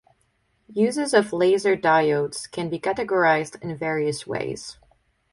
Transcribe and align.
Uses 0.73 1.13
of 1.13 1.31
laser 1.31 1.77
diodes 1.77 2.49
can 2.49 2.71
be 2.71 2.79
categorized 2.79 3.61
in 3.61 3.77
various 3.77 4.25
ways. 4.25 4.79